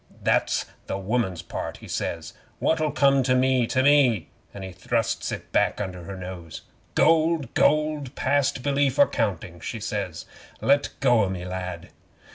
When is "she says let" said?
9.59-10.89